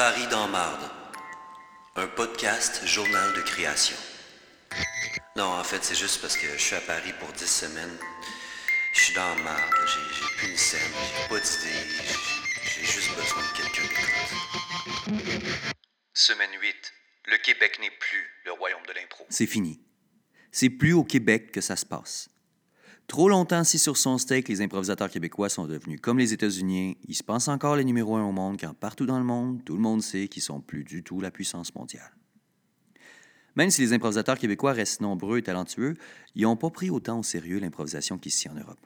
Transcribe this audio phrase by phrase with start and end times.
[0.00, 0.90] Paris dans Marde.
[1.94, 3.98] Un podcast journal de création.
[5.36, 7.98] Non, en fait, c'est juste parce que je suis à Paris pour 10 semaines.
[8.94, 12.00] Je suis dans marde, j'ai, plus une scène, j'ai pas d'idée,
[12.62, 15.74] j'ai, j'ai juste besoin de quelqu'un d'écoute.
[16.14, 16.92] Semaine 8.
[17.26, 19.26] Le Québec n'est plus le royaume de l'impro.
[19.28, 19.82] C'est fini.
[20.50, 22.30] C'est plus au Québec que ça se passe.
[23.10, 26.96] Trop longtemps assis sur son steak, les improvisateurs québécois sont devenus comme les États-Unis.
[27.08, 29.74] Ils se pensent encore les numéro un au monde, quand partout dans le monde, tout
[29.74, 32.12] le monde sait qu'ils sont plus du tout la puissance mondiale.
[33.56, 35.96] Même si les improvisateurs québécois restent nombreux et talentueux,
[36.36, 38.78] ils n'ont pas pris autant au sérieux l'improvisation qu'ici en Europe.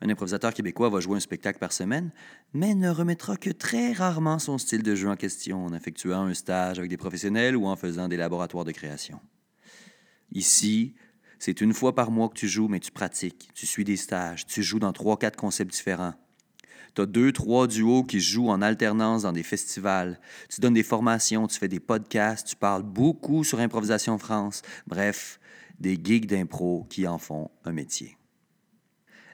[0.00, 2.10] Un improvisateur québécois va jouer un spectacle par semaine,
[2.52, 6.34] mais ne remettra que très rarement son style de jeu en question en effectuant un
[6.34, 9.20] stage avec des professionnels ou en faisant des laboratoires de création.
[10.32, 10.96] Ici,
[11.38, 14.46] c'est une fois par mois que tu joues, mais tu pratiques, tu suis des stages,
[14.46, 16.14] tu joues dans trois, quatre concepts différents.
[16.94, 20.18] Tu as deux, trois duos qui jouent en alternance dans des festivals.
[20.48, 24.62] Tu donnes des formations, tu fais des podcasts, tu parles beaucoup sur Improvisation France.
[24.86, 25.38] Bref,
[25.78, 28.16] des gigs d'impro qui en font un métier.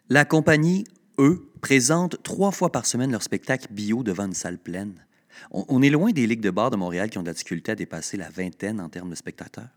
[0.08, 0.84] La compagnie,
[1.18, 5.06] eux, présente trois fois par semaine leur spectacle bio devant une salle pleine.
[5.52, 7.70] On, on est loin des ligues de bar de Montréal qui ont de la difficulté
[7.70, 9.68] à dépasser la vingtaine en termes de spectateurs.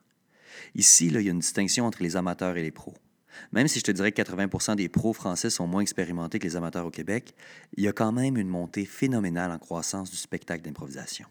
[0.76, 2.94] Ici, il y a une distinction entre les amateurs et les pros.
[3.52, 6.56] Même si je te dirais que 80 des pros français sont moins expérimentés que les
[6.56, 7.36] amateurs au Québec,
[7.76, 11.28] il y a quand même une montée phénoménale en croissance du spectacle d'improvisation.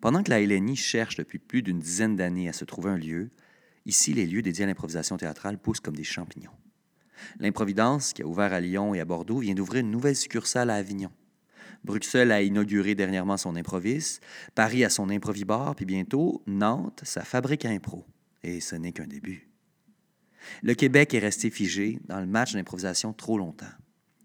[0.00, 3.30] Pendant que la LNI cherche depuis plus d'une dizaine d'années à se trouver un lieu,
[3.86, 6.52] ici, les lieux dédiés à l'improvisation théâtrale poussent comme des champignons.
[7.38, 10.74] L'Improvidence, qui a ouvert à Lyon et à Bordeaux, vient d'ouvrir une nouvelle succursale à
[10.74, 11.10] Avignon.
[11.84, 14.20] Bruxelles a inauguré dernièrement son Improvis,
[14.54, 18.06] Paris a son Improvibar, puis bientôt, Nantes, sa fabrique impro.
[18.42, 19.48] Et ce n'est qu'un début.
[20.62, 23.72] Le Québec est resté figé dans le match d'improvisation trop longtemps,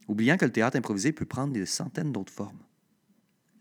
[0.08, 2.60] oubliant que le théâtre improvisé peut prendre des centaines d'autres formes.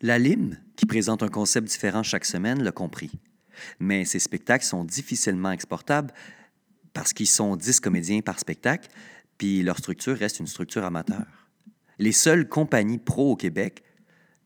[0.00, 3.10] La LIM, qui présente un concept différent chaque semaine, l'a compris.
[3.80, 6.12] Mais ces spectacles sont difficilement exportables
[6.92, 8.88] parce qu'ils sont 10 comédiens par spectacle,
[9.38, 11.26] puis leur structure reste une structure amateur.
[11.98, 13.82] Les seules compagnies pro au Québec,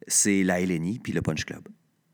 [0.07, 1.69] c'est la LNI puis le Punch Club.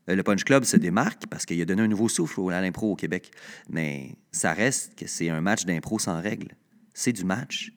[0.09, 2.91] Euh, Le Punch Club se démarque parce qu'il a donné un nouveau souffle à l'impro
[2.91, 3.31] au Québec.
[3.69, 6.55] Mais ça reste que c'est un match d'impro sans règles.
[6.93, 7.73] C'est du match.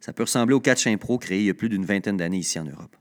[0.00, 2.58] Ça peut ressembler au catch impro créé il y a plus d'une vingtaine d'années ici
[2.58, 2.96] en Europe.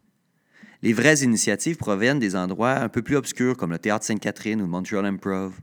[0.84, 4.66] Les vraies initiatives proviennent des endroits un peu plus obscurs comme le Théâtre Sainte-Catherine ou
[4.66, 5.60] le Montreal Improv.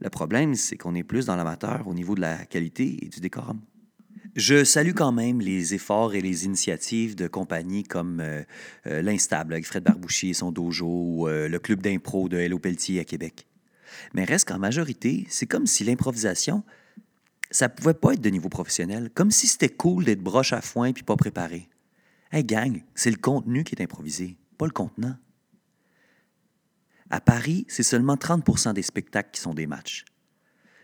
[0.00, 3.20] Le problème, c'est qu'on est plus dans l'amateur au niveau de la qualité et du
[3.20, 3.60] décorum.
[4.38, 8.44] Je salue quand même les efforts et les initiatives de compagnies comme euh,
[8.86, 12.60] euh, l'Instable avec Fred Barbouchi et son dojo ou euh, le club d'impro de Hello
[12.60, 13.48] Pelletier à Québec.
[14.14, 16.62] Mais reste qu'en majorité, c'est comme si l'improvisation,
[17.50, 20.92] ça pouvait pas être de niveau professionnel, comme si c'était cool d'être broche à foin
[20.92, 21.68] puis pas préparé.
[22.30, 25.16] Hey gang, c'est le contenu qui est improvisé, pas le contenant.
[27.10, 30.04] À Paris, c'est seulement 30% des spectacles qui sont des matchs.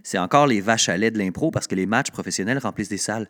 [0.05, 2.99] C'est encore les vaches à lait de l'impro parce que les matchs professionnels remplissent des
[2.99, 3.29] salles.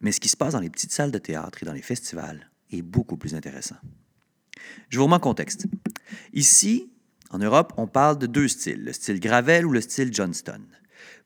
[0.00, 2.50] Mais ce qui se passe dans les petites salles de théâtre et dans les festivals
[2.72, 3.76] est beaucoup plus intéressant.
[4.90, 5.66] Je vous remets en contexte.
[6.32, 6.90] Ici,
[7.30, 10.62] en Europe, on parle de deux styles, le style Gravel ou le style Johnston.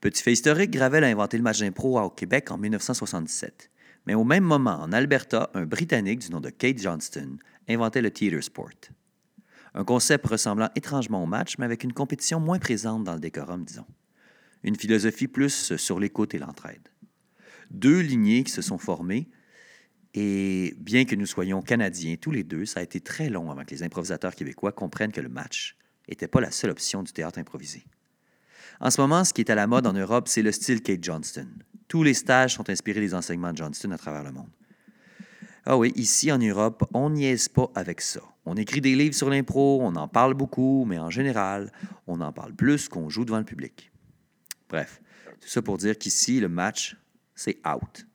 [0.02, 3.70] Petit fait historique, Gravel a inventé le match d'impro au Québec en 1967.
[4.06, 8.10] Mais au même moment, en Alberta, un Britannique du nom de Kate Johnston inventait le
[8.10, 8.70] theater sport.
[9.74, 13.64] Un concept ressemblant étrangement au match, mais avec une compétition moins présente dans le décorum,
[13.64, 13.86] disons.
[14.62, 16.88] Une philosophie plus sur l'écoute et l'entraide.
[17.70, 19.28] Deux lignées qui se sont formées,
[20.14, 23.64] et bien que nous soyons canadiens tous les deux, ça a été très long avant
[23.64, 25.76] que les improvisateurs québécois comprennent que le match
[26.08, 27.84] n'était pas la seule option du théâtre improvisé.
[28.80, 31.04] En ce moment, ce qui est à la mode en Europe, c'est le style Kate
[31.04, 31.48] Johnston.
[31.86, 34.50] Tous les stages sont inspirés des enseignements de Johnston à travers le monde.
[35.64, 38.22] Ah oui, ici en Europe, on niaise pas avec ça.
[38.46, 41.70] On écrit des livres sur l'impro, on en parle beaucoup, mais en général,
[42.06, 43.92] on en parle plus qu'on joue devant le public.
[44.70, 45.02] Bref,
[45.40, 46.96] tout ça pour dire qu'ici, le match,
[47.34, 48.06] c'est out.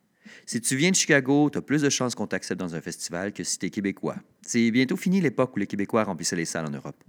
[0.46, 3.34] Si tu viens de Chicago, tu as plus de chances qu'on t'accepte dans un festival
[3.34, 4.16] que si tu es québécois.
[4.42, 7.04] C'est bientôt fini l'époque où les Québécois remplissaient les salles en Europe.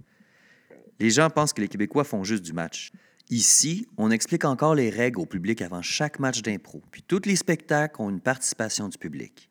[0.99, 2.91] Les gens pensent que les Québécois font juste du match.
[3.29, 7.35] Ici, on explique encore les règles au public avant chaque match d'impro, puis tous les
[7.35, 9.49] spectacles ont une participation du public.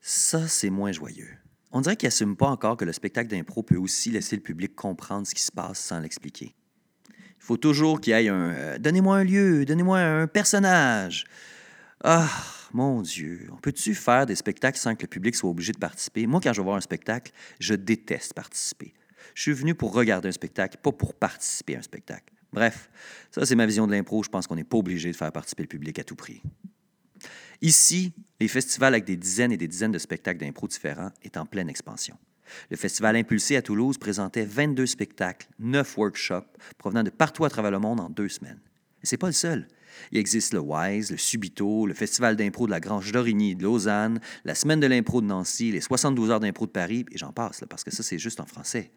[0.00, 1.28] Ça, c'est moins joyeux.
[1.70, 4.74] On dirait qu'ils n'assument pas encore que le spectacle d'impro peut aussi laisser le public
[4.74, 6.54] comprendre ce qui se passe sans l'expliquer.
[7.40, 11.24] Il faut toujours qu'il y ait un euh, Donnez-moi un lieu, donnez-moi un personnage.
[12.04, 12.28] Ah,
[12.72, 16.26] mon Dieu, on peut-tu faire des spectacles sans que le public soit obligé de participer?
[16.26, 18.94] Moi, quand je vais voir un spectacle, je déteste participer.
[19.34, 22.32] Je suis venu pour regarder un spectacle, pas pour participer à un spectacle.
[22.52, 22.90] Bref,
[23.30, 24.22] ça, c'est ma vision de l'impro.
[24.22, 26.42] Je pense qu'on n'est pas obligé de faire participer le public à tout prix.
[27.62, 31.46] Ici, les festivals avec des dizaines et des dizaines de spectacles d'impro différents est en
[31.46, 32.16] pleine expansion.
[32.70, 37.70] Le Festival Impulsé à Toulouse présentait 22 spectacles, 9 workshops provenant de partout à travers
[37.70, 38.60] le monde en deux semaines.
[39.02, 39.66] Et c'est pas le seul.
[40.12, 44.20] Il existe le WISE, le Subito, le Festival d'impro de la Grange d'Origny de Lausanne,
[44.44, 47.64] la Semaine de l'impro de Nancy, les 72 heures d'impro de Paris, et j'en passe,
[47.68, 48.90] parce que ça, c'est juste en français.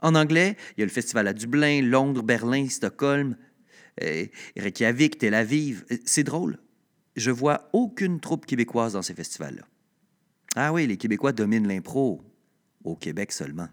[0.00, 3.36] En anglais, il y a le festival à Dublin, Londres, Berlin, Stockholm,
[4.02, 4.26] euh,
[4.56, 5.84] Reykjavik, Tel Aviv.
[5.90, 6.58] Euh, c'est drôle.
[7.16, 9.62] Je vois aucune troupe québécoise dans ces festivals-là.
[10.56, 12.22] Ah oui, les Québécois dominent l'impro.
[12.84, 13.68] Au Québec seulement.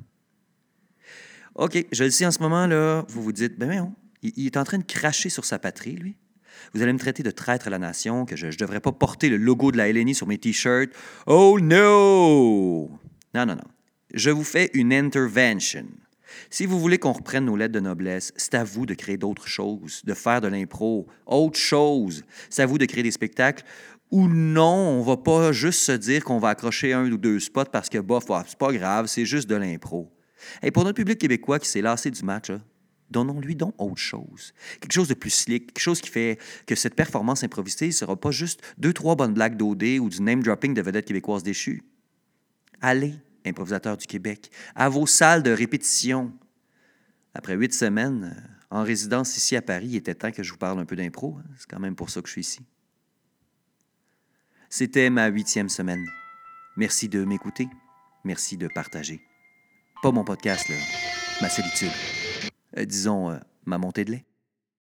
[1.55, 4.57] OK, je le sais en ce moment, là, vous vous dites, ben non, il est
[4.57, 6.15] en train de cracher sur sa patrie, lui.
[6.73, 9.29] Vous allez me traiter de traître à la nation, que je ne devrais pas porter
[9.29, 10.91] le logo de la LNI sur mes T-shirts.
[11.25, 12.89] Oh no!
[13.33, 13.67] Non, non, non.
[14.13, 15.85] Je vous fais une intervention.
[16.49, 19.47] Si vous voulez qu'on reprenne nos lettres de noblesse, c'est à vous de créer d'autres
[19.47, 22.23] choses, de faire de l'impro, autre chose.
[22.49, 23.63] C'est à vous de créer des spectacles
[24.11, 27.65] ou non, on va pas juste se dire qu'on va accrocher un ou deux spots
[27.71, 30.11] parce que bof, c'est pas grave, c'est juste de l'impro.
[30.61, 32.51] Et pour notre public québécois qui s'est lassé du match,
[33.09, 34.53] donnons-lui donc autre chose.
[34.79, 38.15] Quelque chose de plus slick, quelque chose qui fait que cette performance improvisée ne sera
[38.15, 41.83] pas juste deux, trois bonnes blagues d'OD ou du name-dropping de vedettes québécoises déchues.
[42.81, 43.15] Allez,
[43.45, 46.31] improvisateurs du Québec, à vos salles de répétition.
[47.33, 50.57] Après huit semaines euh, en résidence ici à Paris, il était temps que je vous
[50.57, 51.37] parle un peu d'impro.
[51.39, 51.43] Hein.
[51.57, 52.61] C'est quand même pour ça que je suis ici.
[54.69, 56.05] C'était ma huitième semaine.
[56.75, 57.69] Merci de m'écouter.
[58.25, 59.21] Merci de partager.
[60.03, 60.75] Pas mon podcast, là.
[61.41, 61.91] Ma solitude.
[62.77, 64.26] Euh, disons, euh, ma montée de lait.